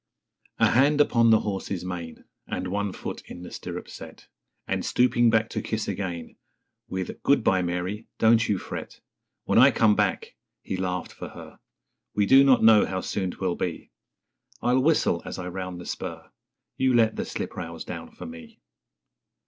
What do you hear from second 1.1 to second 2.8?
the horse's mane, And